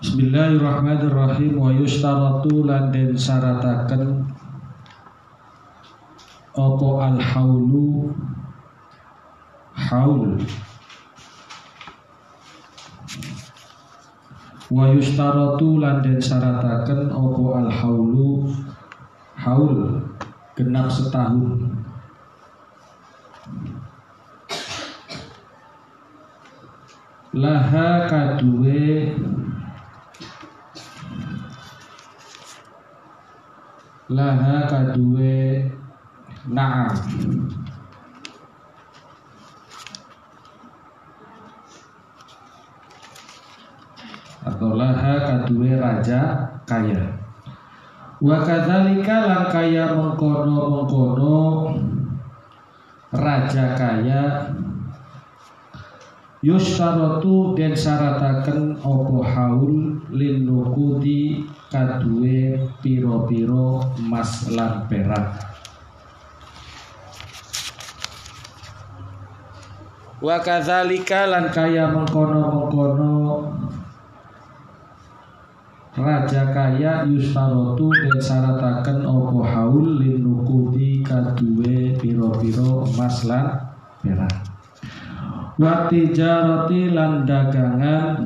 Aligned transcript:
Bismillahirrahmanirrahim. 0.00 1.60
Wa 1.60 1.76
yustaratu 1.76 2.64
lan 2.64 2.88
den 2.88 3.12
syarataken 3.12 4.32
apa 6.56 6.88
al 7.04 7.20
haulu 7.20 8.08
haul. 9.76 10.40
Wa 14.72 14.88
yustaratu 14.88 15.84
lan 15.84 16.00
den 16.00 16.16
syarataken 16.16 17.12
apa 17.12 17.44
al 17.60 17.68
haulu 17.68 18.48
haul. 19.36 20.00
Genap 20.56 20.88
setahun. 20.88 21.76
Laha 27.36 28.08
kaduwe 28.08 29.12
laha 34.10 34.66
kaduwe 34.66 35.62
na'am. 36.50 36.90
Atau 44.42 44.74
laha 44.74 45.14
kaduwe 45.22 45.78
raja 45.78 46.50
kaya. 46.66 47.22
Wa 48.18 48.42
kadzalika 48.42 49.16
lan 49.30 49.42
kaya 49.46 49.94
mengkono-mengkono 49.94 51.38
raja 53.14 53.78
kaya. 53.78 54.22
Yustaratu 56.40 57.52
den 57.52 57.76
syarataken 57.76 58.80
opo 58.80 59.20
haul 59.20 60.00
lin 60.08 60.48
nukudi 60.48 61.44
kadue 61.70 62.58
piro-piro 62.82 63.94
emas 63.96 64.50
lan 64.50 64.90
perak. 64.90 65.50
Wa 70.20 70.36
kadzalika 70.44 71.30
lan 71.30 71.48
kaya 71.48 71.88
mengkono-mengkono 71.96 73.16
Raja 75.90 76.54
kaya 76.54 77.02
yustaratu 77.02 77.90
den 77.90 78.14
syarataken 78.20 79.02
opo 79.04 79.42
haul 79.42 79.98
lin 79.98 80.22
nukudi 80.22 81.02
kadue 81.02 81.98
piro-piro 81.98 82.86
emas 82.86 83.26
lan 83.26 83.74
perak 83.98 84.50
wa 85.60 85.92
tijarati 85.92 86.94
lan 86.96 87.28
dagangan 87.28 88.16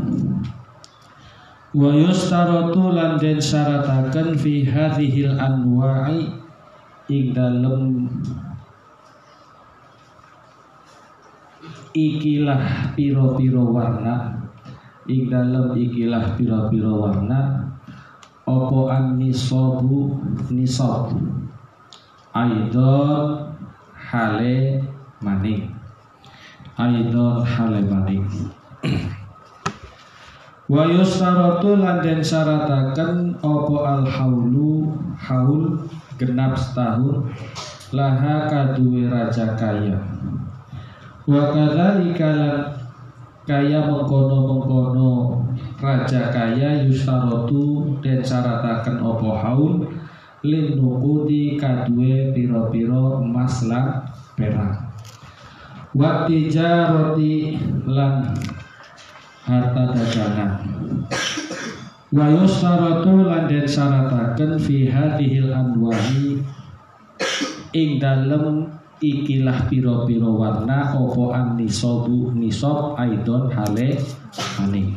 wa 1.74 1.90
yustaratu 1.90 2.94
lan 2.94 3.18
den 3.18 3.42
syarataken 3.42 4.38
fi 4.38 4.62
hadhil 4.62 5.34
anwa'i 5.34 6.30
ing 7.10 7.34
dalem 7.34 8.06
ikilah 11.94 12.94
piro-piro 12.94 13.74
warna. 13.74 14.38
Ing 15.04 15.28
dalem 15.28 15.74
ikilah 15.74 16.38
piro-piro 16.38 17.02
warna 17.02 17.70
opo 18.46 18.86
an 18.86 19.18
nisabu? 19.18 20.14
Nisab. 20.54 21.10
Aidon 22.34 23.50
hale 23.94 24.78
maning. 25.22 25.74
Aidon 26.78 27.42
halebani 27.42 28.22
wa 30.64 30.88
yustaratu 30.88 31.76
lan 31.76 32.00
den 32.00 32.24
syarataken 32.24 33.36
apa 33.44 33.76
al 33.84 34.04
haulu 34.08 34.96
haul 35.20 35.84
genap 36.16 36.56
setahun 36.56 37.28
laha 37.92 38.48
kaduwe 38.48 39.12
raja 39.12 39.52
kaya. 39.60 40.00
Wa 41.28 41.52
kadzalika 41.52 42.32
kaya 43.44 43.84
mengkono-mengkono 43.84 45.44
raja 45.76 46.32
kaya 46.32 46.88
yustaratu 46.88 48.00
den 48.00 48.24
syarataken 48.24 49.04
apa 49.04 49.30
haul 49.44 49.84
lin 50.44 50.80
nukudi 50.80 51.60
kaduwe 51.60 52.32
piro-piro 52.32 53.20
emas 53.20 53.68
lan 53.68 54.00
perak. 54.32 54.80
Wa 55.92 56.24
tijarati 56.24 57.60
lan 57.86 58.32
harta 59.44 59.92
dagangan. 59.92 60.52
Wa 62.14 62.30
yustaratu 62.32 63.28
lan 63.28 63.50
den 63.50 63.68
syarataken 63.68 64.56
fi 64.56 64.88
hadhil 64.88 65.52
anwahi 65.52 66.40
ing 67.76 67.98
dalem 68.00 68.70
ikilah 69.02 69.68
piro-piro 69.68 70.38
warna 70.38 70.96
opo 70.96 71.34
an 71.34 71.60
nisobu 71.60 72.32
nisob 72.32 72.96
aidon 72.96 73.52
hale 73.52 74.00
maning. 74.62 74.96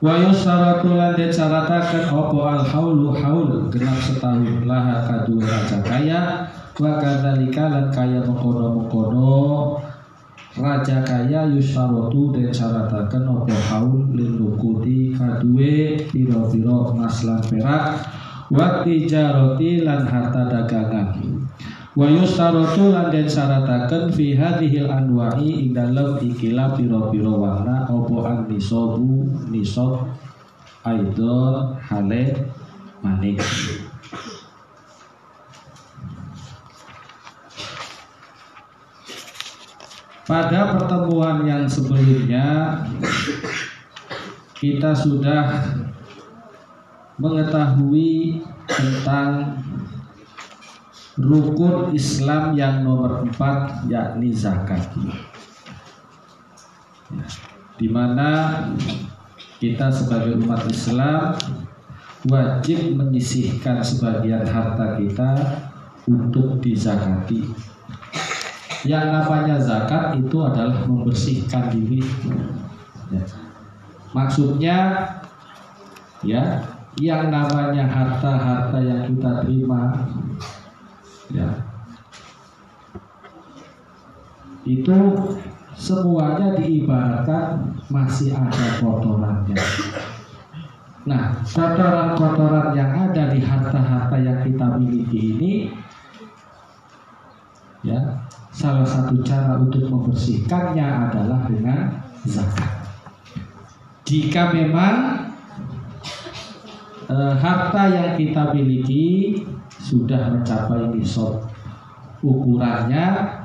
Wa 0.00 0.14
yusaratu 0.24 0.96
lan 0.96 1.18
den 1.18 1.28
syarataken 1.28 2.08
apa 2.08 2.38
al 2.54 2.62
haulu 2.64 3.12
haul 3.12 3.68
genap 3.68 4.00
setahun 4.00 4.64
laha 4.64 5.04
kadu 5.04 5.42
raja 5.44 5.82
kaya 5.84 6.20
wa 6.74 6.98
kadzalika 6.98 7.70
lan 7.70 7.86
kaya 7.94 8.18
mengkono-mengkono 8.26 9.78
raja 10.58 11.06
kaya 11.06 11.46
yusaratu 11.50 12.34
den 12.34 12.50
syarataken 12.50 13.26
apa 13.26 13.54
haul 13.70 14.10
lin 14.10 14.38
nukuti 14.38 15.14
kaduwe 15.14 15.98
pira-pira 16.10 16.76
emas 16.90 17.22
lan 17.22 17.42
perak 17.46 18.02
wa 18.50 18.82
tijarati 18.82 19.82
lan 19.86 20.06
harta 20.06 20.50
dagangan. 20.50 21.14
Wa 21.94 22.10
yustaratu 22.10 22.90
lan 22.90 23.14
den 23.14 23.30
syarataken 23.30 24.10
fi 24.10 24.34
hadhil 24.34 24.90
anwa'i 24.90 25.62
ing 25.62 25.78
dalem 25.78 26.18
ikilah 26.18 26.74
pira-pira 26.74 27.30
warna 27.30 27.86
apa 27.86 28.16
an 28.26 28.38
nisabu 28.50 29.30
nisab 29.46 30.10
aidon 30.82 31.78
hale 31.78 32.50
manik 32.98 33.38
Pada 40.24 40.72
pertemuan 40.72 41.44
yang 41.44 41.68
sebelumnya 41.68 42.80
kita 44.56 44.96
sudah 44.96 45.68
mengetahui 47.20 48.40
tentang 48.64 49.60
rukun 51.20 51.92
Islam 51.92 52.56
yang 52.56 52.80
nomor 52.80 53.28
empat 53.28 53.84
yakni 53.86 54.32
zakat. 54.32 54.88
Di 57.76 57.92
mana 57.92 58.64
kita 59.60 59.92
sebagai 59.92 60.40
umat 60.40 60.64
Islam 60.72 61.36
wajib 62.24 62.96
menyisihkan 62.96 63.84
sebagian 63.84 64.48
harta 64.48 64.96
kita 64.96 65.30
untuk 66.08 66.64
dizakati. 66.64 67.73
Yang 68.84 69.06
namanya 69.10 69.56
zakat 69.60 70.20
itu 70.20 70.36
adalah 70.44 70.84
membersihkan 70.84 71.72
diri. 71.72 72.04
Ya. 73.08 73.24
Maksudnya 74.12 74.78
ya, 76.20 76.62
yang 77.00 77.32
namanya 77.32 77.90
harta-harta 77.90 78.78
yang 78.78 79.02
kita 79.10 79.42
terima 79.42 79.98
ya 81.34 81.50
itu 84.64 84.96
semuanya 85.74 86.54
diibaratkan 86.56 87.74
masih 87.90 88.32
ada 88.32 88.80
kotorannya. 88.80 89.58
Nah, 91.04 91.36
kotoran-kotoran 91.44 92.72
yang 92.72 92.96
ada 92.96 93.28
di 93.28 93.44
harta-harta 93.44 94.16
yang 94.16 94.40
kita 94.40 94.66
miliki 94.80 95.36
ini 95.36 95.52
salah 98.54 98.86
satu 98.86 99.18
cara 99.26 99.58
untuk 99.58 99.90
membersihkannya 99.90 101.10
adalah 101.10 101.44
dengan 101.50 101.90
zakat. 102.22 102.70
Jika 104.06 104.54
memang 104.54 105.26
e, 107.10 107.16
harta 107.40 107.82
yang 107.90 108.14
kita 108.14 108.54
miliki 108.54 109.40
sudah 109.80 110.32
mencapai 110.32 110.92
nisab 110.94 111.50
ukurannya, 112.24 113.40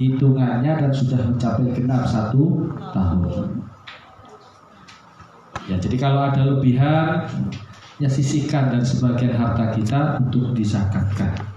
hitungannya 0.00 0.72
dan 0.80 0.90
sudah 0.94 1.20
mencapai 1.24 1.74
genap 1.74 2.08
satu 2.08 2.72
tahun. 2.94 3.64
Ya, 5.64 5.80
jadi 5.80 5.96
kalau 5.96 6.28
ada 6.28 6.44
lebihan, 6.44 7.24
ya 7.96 8.08
sisihkan 8.08 8.68
dan 8.68 8.84
sebagian 8.84 9.32
harta 9.32 9.72
kita 9.72 10.20
untuk 10.20 10.52
disakatkan. 10.52 11.53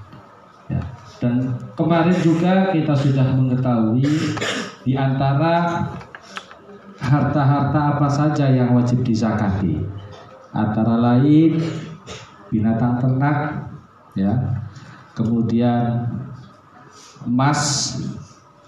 Dan 1.18 1.58
kemarin 1.74 2.18
juga 2.22 2.69
kita 2.69 2.94
sudah 2.94 3.34
mengetahui 3.34 4.06
di 4.86 4.94
antara 4.94 5.86
harta-harta 7.02 7.98
apa 7.98 8.08
saja 8.10 8.46
yang 8.50 8.78
wajib 8.78 9.02
dizakati. 9.02 9.81
Antara 10.54 10.98
lain 10.98 11.58
binatang 12.50 13.02
ternak, 13.02 13.69
ya, 14.14 14.62
kemudian 15.14 16.06
emas, 17.25 17.94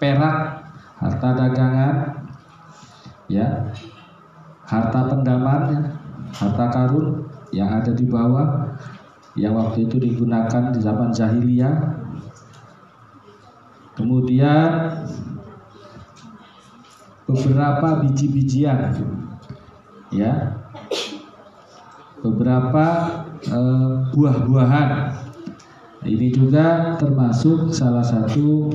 perak, 0.01 0.65
harta 0.99 1.29
dagangan, 1.37 1.95
ya, 3.31 3.71
harta 4.65 4.99
pendaman, 5.09 5.61
ya, 5.69 5.81
harta 6.33 6.65
karun 6.69 7.29
yang 7.49 7.69
ada 7.69 7.93
di 7.93 8.05
bawah, 8.05 8.77
yang 9.37 9.57
waktu 9.57 9.89
itu 9.89 9.97
digunakan 9.97 10.73
di 10.73 10.79
zaman 10.81 11.09
jahiliyah. 11.13 11.98
Kemudian 13.99 14.71
beberapa 17.27 17.99
biji-bijian 17.99 18.95
ya. 20.15 20.55
Beberapa 22.23 22.85
eh, 23.43 23.93
buah-buahan. 24.15 24.89
Ini 25.99 26.31
juga 26.31 26.95
termasuk 26.95 27.75
salah 27.75 28.03
satu 28.03 28.71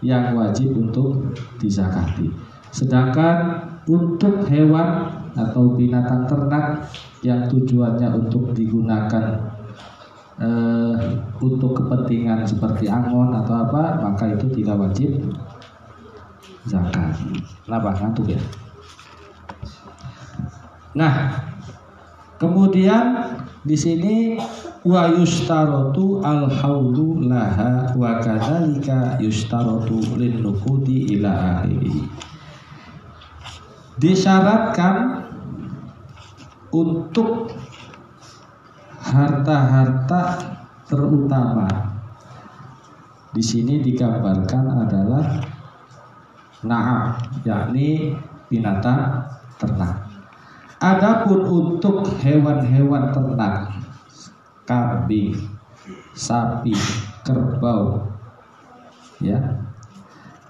yang 0.00 0.32
wajib 0.32 0.72
untuk 0.72 1.36
dizakati 1.60 2.46
sedangkan 2.76 3.64
untuk 3.88 4.44
hewan 4.52 5.08
atau 5.32 5.72
binatang 5.72 6.28
ternak 6.28 6.84
yang 7.24 7.48
tujuannya 7.48 8.12
untuk 8.12 8.52
digunakan 8.52 9.55
eh, 10.40 10.98
untuk 11.40 11.76
kepentingan 11.80 12.44
seperti 12.44 12.88
angon 12.88 13.32
atau 13.32 13.66
apa 13.66 14.00
maka 14.00 14.24
itu 14.32 14.46
tidak 14.52 14.76
wajib 14.76 15.10
zakat. 16.66 17.14
Kenapa? 17.64 17.94
Ngantuk 17.96 18.26
ya. 18.34 18.40
Nah, 20.96 21.14
kemudian 22.40 23.36
di 23.62 23.76
sini 23.76 24.16
wa 24.86 25.10
yustarotu 25.12 26.22
al 26.22 26.48
haulu 26.48 27.26
laha 27.26 27.92
wa 27.98 28.22
kadzalika 28.22 29.18
yustarotu 29.18 29.98
lin 30.16 30.40
nuqudi 30.40 31.18
ila 31.18 31.62
akhiri. 31.62 32.06
Disyaratkan 33.96 35.26
untuk 36.72 37.50
harta-harta 39.06 40.22
terutama 40.90 41.68
di 43.30 43.42
sini 43.44 43.84
digambarkan 43.84 44.64
adalah 44.86 45.24
Naam, 46.64 47.12
yakni 47.44 48.16
binatang 48.48 49.28
ternak. 49.60 50.08
Adapun 50.80 51.44
untuk 51.44 52.08
hewan-hewan 52.20 53.12
ternak, 53.12 53.76
kambing, 54.64 55.36
sapi, 56.16 56.74
kerbau, 57.22 58.08
ya. 59.20 59.62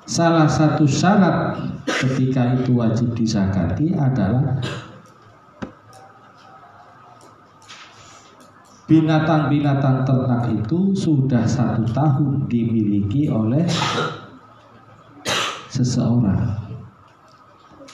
Salah 0.06 0.46
satu 0.46 0.86
syarat 0.86 1.58
ketika 1.82 2.54
itu 2.54 2.78
wajib 2.78 3.10
disakati 3.18 3.90
adalah 3.98 4.62
binatang-binatang 8.86 10.06
ternak 10.06 10.46
itu 10.54 10.94
sudah 10.94 11.42
satu 11.42 11.82
tahun 11.90 12.46
dimiliki 12.46 13.26
oleh 13.26 13.66
seseorang. 15.66 16.54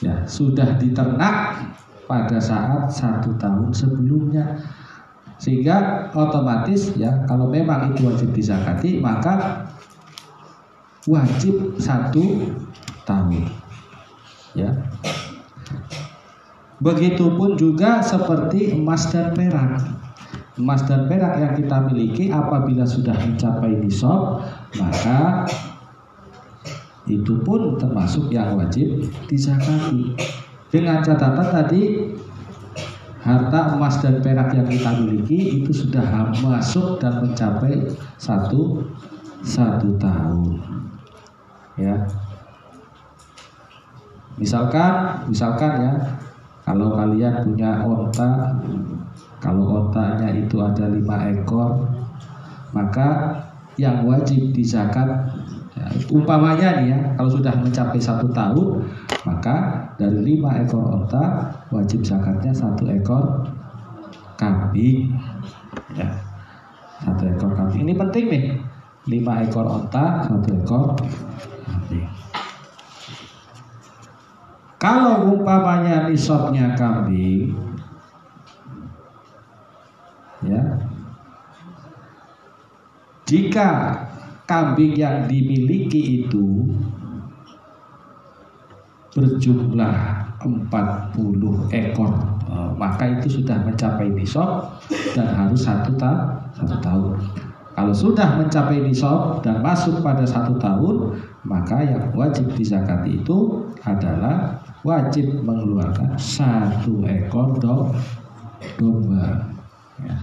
Ya 0.04 0.28
sudah 0.28 0.76
diternak 0.76 1.64
pada 2.04 2.36
saat 2.36 2.92
satu 2.92 3.32
tahun 3.40 3.72
sebelumnya. 3.72 4.60
Sehingga 5.40 6.06
otomatis 6.14 6.94
ya 6.94 7.24
kalau 7.26 7.50
memang 7.50 7.90
itu 7.90 8.06
wajib 8.06 8.30
dizakati 8.30 9.02
maka 9.02 9.66
wajib 11.08 11.74
satu 11.80 12.52
tahun. 13.08 13.48
Ya. 14.52 14.70
Begitupun 16.82 17.56
juga 17.56 18.04
seperti 18.04 18.74
emas 18.74 19.08
dan 19.10 19.32
perak 19.32 19.80
emas 20.60 20.84
dan 20.84 21.08
perak 21.08 21.40
yang 21.40 21.52
kita 21.56 21.76
miliki 21.88 22.28
apabila 22.28 22.84
sudah 22.84 23.16
mencapai 23.16 23.80
nisab 23.80 24.44
maka 24.76 25.48
itu 27.08 27.40
pun 27.42 27.80
termasuk 27.80 28.30
yang 28.30 28.54
wajib 28.54 29.08
dizakati 29.26 30.14
dengan 30.70 31.02
catatan 31.02 31.48
tadi 31.50 32.14
harta 33.22 33.78
emas 33.78 34.02
dan 34.02 34.18
perak 34.18 34.50
yang 34.54 34.66
kita 34.66 34.90
miliki 34.98 35.62
itu 35.62 35.70
sudah 35.70 36.02
masuk 36.42 36.98
dan 36.98 37.22
mencapai 37.22 37.94
satu 38.18 38.82
satu 39.42 39.94
tahun. 39.98 40.58
Ya. 41.78 42.06
Misalkan 44.38 45.26
misalkan 45.30 45.72
ya 45.82 45.92
kalau 46.62 46.94
kalian 46.94 47.42
punya 47.42 47.82
onta 47.82 48.58
kalau 49.42 49.86
ontanya 49.86 50.30
itu 50.30 50.56
ada 50.62 50.86
lima 50.86 51.30
ekor 51.30 51.90
maka 52.70 53.38
yang 53.74 54.06
wajib 54.06 54.54
dizakat 54.54 55.08
Ya, 55.72 55.88
umpamanya 56.12 56.68
nih 56.78 56.86
ya, 56.92 56.98
kalau 57.16 57.30
sudah 57.32 57.56
mencapai 57.56 57.96
satu 57.96 58.28
tahun, 58.28 58.84
maka 59.24 59.88
dari 59.96 60.20
lima 60.20 60.60
ekor 60.60 60.84
onta 60.84 61.48
wajib 61.72 62.04
zakatnya 62.04 62.52
satu 62.52 62.84
ekor 62.92 63.48
kambing. 64.36 65.16
Ya, 65.96 66.12
satu 67.00 67.24
ekor 67.24 67.56
kambing. 67.56 67.88
Ini 67.88 67.92
penting 67.96 68.24
nih, 68.28 68.44
lima 69.08 69.40
ekor 69.48 69.64
onta, 69.64 70.28
satu 70.28 70.60
ekor 70.60 70.92
kambing. 71.64 72.04
Kalau 74.82 75.30
umpamanya 75.30 76.10
nisabnya 76.10 76.74
kambing, 76.74 77.54
ya, 80.42 80.58
jika 83.22 83.94
kambing 84.50 84.98
yang 84.98 85.30
dimiliki 85.30 86.26
itu 86.26 86.66
berjumlah 89.14 89.96
40 90.42 91.70
ekor 91.70 92.12
e, 92.50 92.54
maka 92.74 93.04
itu 93.06 93.38
sudah 93.38 93.62
mencapai 93.62 94.10
nisab 94.10 94.82
dan 95.14 95.30
harus 95.30 95.62
satu, 95.62 95.94
ta 95.94 96.42
satu 96.58 96.82
tahun. 96.82 97.22
Kalau 97.72 97.94
sudah 97.94 98.34
mencapai 98.34 98.82
nisab 98.82 99.46
dan 99.46 99.62
masuk 99.62 100.02
pada 100.02 100.26
satu 100.26 100.58
tahun 100.58 101.22
maka 101.46 101.86
yang 101.86 102.10
wajib 102.18 102.50
dizakati 102.52 103.22
itu 103.22 103.68
adalah 103.86 104.61
wajib 104.82 105.42
mengeluarkan 105.46 106.18
satu 106.18 107.06
ekor 107.06 107.54
domba 108.78 109.46
ya. 110.02 110.16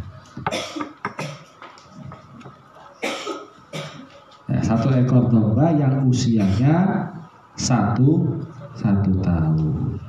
satu 4.60 4.92
ekor 4.94 5.32
domba 5.32 5.72
yang 5.72 6.04
usianya 6.06 7.08
satu 7.56 8.40
satu 8.76 9.12
tahun. 9.20 10.00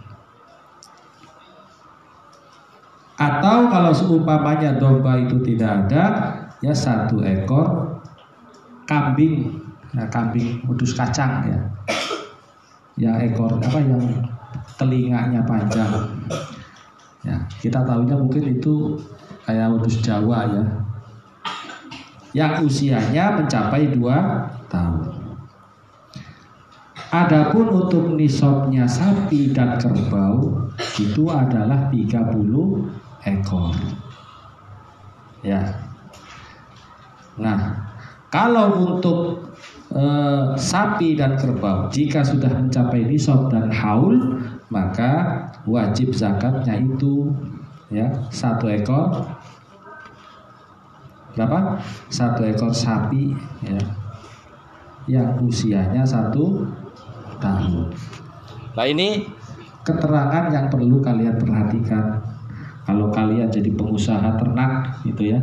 Atau 3.20 3.58
kalau 3.68 3.92
seumpamanya 3.92 4.80
domba 4.80 5.20
itu 5.20 5.44
tidak 5.44 5.84
ada, 5.84 6.04
ya 6.64 6.72
satu 6.72 7.20
ekor 7.20 8.00
kambing, 8.88 9.60
ya, 9.92 10.08
kambing 10.08 10.64
udus 10.64 10.96
kacang 10.96 11.44
ya, 11.44 11.60
yang 12.96 13.20
ekor 13.20 13.60
apa 13.60 13.76
yang 13.76 14.00
telinganya 14.78 15.44
panjang. 15.44 15.90
Ya, 17.20 17.36
kita 17.60 17.84
tahunya 17.84 18.16
mungkin 18.16 18.60
itu 18.60 18.96
kayak 19.44 19.76
udus 19.76 20.00
Jawa 20.00 20.48
ya, 20.48 20.64
yang 22.32 22.64
usianya 22.64 23.36
mencapai 23.36 23.92
dua 23.92 24.48
tahun. 24.72 25.20
Adapun 27.10 27.66
untuk 27.74 28.14
nisabnya 28.14 28.86
sapi 28.86 29.50
dan 29.50 29.74
kerbau 29.74 30.70
itu 30.94 31.26
adalah 31.26 31.90
30 31.90 32.86
ekor. 33.26 33.74
Ya. 35.42 35.58
Nah, 37.34 37.89
kalau 38.30 38.94
untuk 38.94 39.50
e, 39.90 40.04
sapi 40.54 41.18
dan 41.18 41.34
kerbau 41.34 41.90
jika 41.90 42.22
sudah 42.22 42.50
mencapai 42.50 43.04
nisab 43.04 43.50
dan 43.50 43.68
haul 43.74 44.38
maka 44.70 45.44
wajib 45.66 46.14
zakatnya 46.14 46.78
itu 46.78 47.34
ya 47.90 48.06
satu 48.30 48.70
ekor 48.70 49.26
berapa? 51.34 51.78
Satu 52.10 52.42
ekor 52.46 52.74
sapi 52.74 53.34
ya, 53.62 53.78
yang 55.06 55.38
usianya 55.42 56.02
satu 56.02 56.66
tahun. 57.38 57.90
Nah 58.74 58.86
ini 58.86 59.26
keterangan 59.82 60.50
yang 60.52 60.66
perlu 60.68 61.00
kalian 61.00 61.38
perhatikan. 61.38 62.22
Kalau 62.84 63.12
kalian 63.14 63.46
jadi 63.46 63.70
pengusaha 63.70 64.34
ternak 64.34 65.04
gitu 65.06 65.36
ya. 65.36 65.38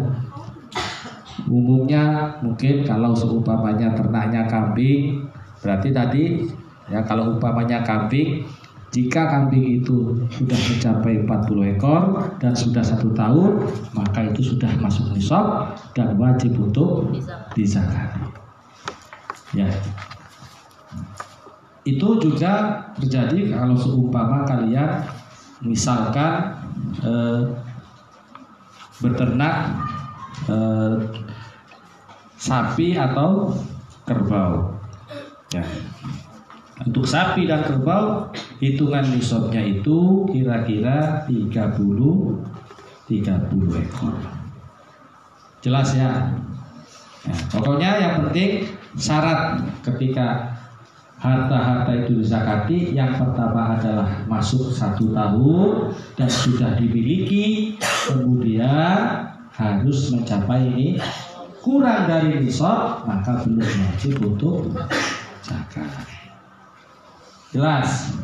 Umumnya 1.45 2.33
mungkin 2.41 2.81
kalau 2.81 3.13
seumpamanya 3.13 3.93
ternaknya 3.93 4.49
kambing, 4.49 5.29
berarti 5.61 5.93
tadi 5.93 6.23
ya 6.89 7.05
kalau 7.05 7.37
umpamanya 7.37 7.85
kambing 7.85 8.47
jika 8.97 9.27
kambing 9.27 9.83
itu 9.83 10.25
sudah 10.31 10.55
mencapai 10.55 11.21
40 11.27 11.75
ekor 11.75 12.01
dan 12.39 12.55
sudah 12.55 12.79
satu 12.79 13.11
tahun, 13.11 13.67
maka 13.91 14.31
itu 14.31 14.55
sudah 14.55 14.71
masuk 14.79 15.11
nisab 15.11 15.75
dan 15.91 16.15
wajib 16.15 16.55
untuk 16.55 17.11
dizakati. 17.51 18.23
Ya. 19.51 19.67
Itu 21.83 22.19
juga 22.19 22.83
terjadi 22.95 23.53
kalau 23.53 23.75
seumpama 23.75 24.47
kalian 24.47 25.03
misalkan 25.61 26.55
eh, 27.03 27.43
beternak 29.03 29.77
eh, 30.47 30.95
sapi 32.37 32.93
atau 32.95 33.51
kerbau. 34.05 34.77
Ya. 35.51 35.65
Untuk 36.85 37.09
sapi 37.09 37.49
dan 37.49 37.65
kerbau 37.65 38.29
hitungan 38.61 39.03
nisabnya 39.09 39.65
itu 39.65 40.29
kira-kira 40.29 41.25
30 41.25 41.67
30 43.07 43.83
ekor. 43.87 44.15
Jelas 45.63 45.89
ya? 45.97 46.37
ya? 47.25 47.35
Pokoknya 47.49 47.91
yang 47.97 48.13
penting 48.29 48.69
syarat 48.93 49.57
ketika 49.81 50.53
harta-harta 51.17 52.05
itu 52.05 52.21
dizakati 52.21 52.93
yang 52.93 53.17
pertama 53.17 53.73
adalah 53.73 54.21
masuk 54.29 54.69
satu 54.69 55.09
tahun 55.17 55.97
dan 56.13 56.29
sudah 56.29 56.77
dimiliki 56.77 57.73
kemudian 58.05 59.25
harus 59.49 60.13
mencapai 60.13 60.69
ini 60.69 61.01
kurang 61.67 62.07
dari 62.07 62.39
nisab 62.39 63.03
maka 63.03 63.43
belum 63.43 63.59
wajib 63.59 64.15
untuk 64.23 64.71
zakat. 65.43 65.91
Jelas. 67.51 68.15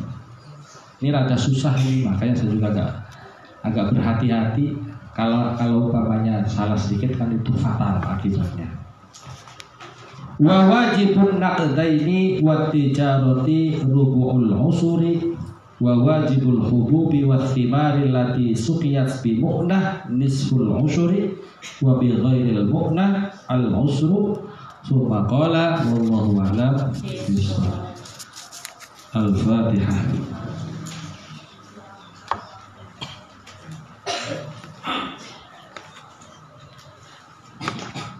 Ini 1.04 1.12
rada 1.12 1.36
susah 1.36 1.76
nih, 1.76 2.08
makanya 2.08 2.32
saya 2.32 2.48
juga 2.48 2.72
agak 2.72 2.90
agak 3.60 3.86
berhati-hati 3.92 4.72
kalau 5.12 5.52
kalau 5.60 5.92
umpamanya 5.92 6.40
salah 6.48 6.80
sedikit 6.80 7.20
kan 7.20 7.28
itu 7.36 7.52
fatal 7.60 8.00
akibatnya. 8.00 8.72
Wa 10.40 10.64
wajibun 10.64 11.36
naqdaini 11.36 12.40
wa 12.40 12.72
tijarati 12.72 13.84
rubu'ul 13.84 14.56
usuri 14.64 15.33
wa 15.84 16.00
wajibul 16.00 16.64
hububi 16.64 17.28
wa 17.28 17.44
thimari 17.52 18.08
lati 18.08 18.56
suqiyat 18.56 19.20
bi 19.20 19.36
mu'nah 19.36 20.08
nisful 20.08 20.80
usuri 20.80 21.36
wa 21.84 22.00
bi 22.00 22.08
ghairil 22.16 22.64
mu'nah 22.64 23.28
al 23.52 23.68
usru. 23.84 24.40
Summa 24.84 25.28
qala 25.28 25.80
wallahu 25.84 26.40
a'lam. 26.40 26.76
Al-Fatihah 29.12 30.00